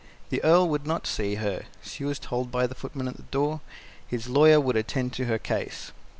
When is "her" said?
1.35-1.65, 5.25-5.37